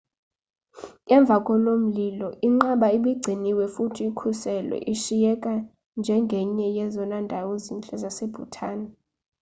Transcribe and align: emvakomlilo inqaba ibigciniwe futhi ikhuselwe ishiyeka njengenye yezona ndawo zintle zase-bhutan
emvakomlilo 1.15 2.29
inqaba 2.47 2.87
ibigciniwe 2.97 3.65
futhi 3.73 4.01
ikhuselwe 4.09 4.77
ishiyeka 4.93 5.51
njengenye 5.99 6.65
yezona 6.77 7.17
ndawo 7.25 7.53
zintle 7.63 7.95
zase-bhutan 8.03 8.79